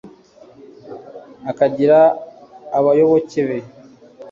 akaragira 1.49 1.99
abayoboke 2.77 3.41
be 3.47 3.57